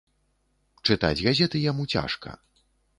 [0.89, 2.39] Чытаць газеты яму цяжка.